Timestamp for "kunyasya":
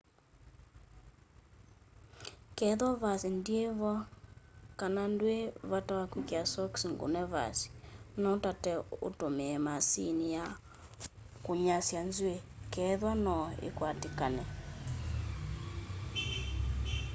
11.45-11.99